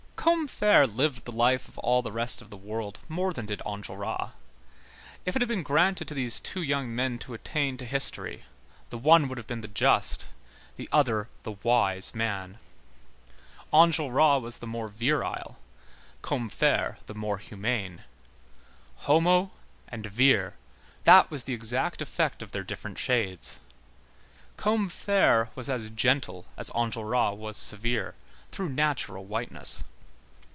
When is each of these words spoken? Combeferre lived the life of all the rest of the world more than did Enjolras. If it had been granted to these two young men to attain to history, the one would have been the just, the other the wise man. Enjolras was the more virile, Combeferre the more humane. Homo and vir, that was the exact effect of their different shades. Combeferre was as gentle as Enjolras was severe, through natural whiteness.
Combeferre 0.21 0.85
lived 0.85 1.25
the 1.25 1.31
life 1.31 1.67
of 1.67 1.79
all 1.79 2.03
the 2.03 2.11
rest 2.11 2.43
of 2.43 2.51
the 2.51 2.57
world 2.57 2.99
more 3.09 3.33
than 3.33 3.47
did 3.47 3.59
Enjolras. 3.65 4.29
If 5.25 5.35
it 5.35 5.41
had 5.41 5.49
been 5.49 5.63
granted 5.63 6.07
to 6.07 6.13
these 6.13 6.39
two 6.39 6.61
young 6.61 6.93
men 6.93 7.17
to 7.19 7.33
attain 7.33 7.75
to 7.77 7.85
history, 7.85 8.43
the 8.91 8.99
one 8.99 9.27
would 9.27 9.39
have 9.39 9.47
been 9.47 9.61
the 9.61 9.67
just, 9.67 10.29
the 10.75 10.87
other 10.91 11.27
the 11.41 11.53
wise 11.63 12.13
man. 12.13 12.59
Enjolras 13.73 14.43
was 14.43 14.57
the 14.59 14.67
more 14.67 14.89
virile, 14.89 15.57
Combeferre 16.21 16.97
the 17.07 17.15
more 17.15 17.39
humane. 17.39 18.03
Homo 18.97 19.49
and 19.87 20.05
vir, 20.05 20.53
that 21.03 21.31
was 21.31 21.45
the 21.45 21.55
exact 21.55 21.99
effect 21.99 22.43
of 22.43 22.51
their 22.51 22.63
different 22.63 22.99
shades. 22.99 23.59
Combeferre 24.55 25.49
was 25.55 25.67
as 25.67 25.89
gentle 25.89 26.45
as 26.57 26.69
Enjolras 26.75 27.35
was 27.35 27.57
severe, 27.57 28.13
through 28.51 28.69
natural 28.69 29.25
whiteness. 29.25 29.83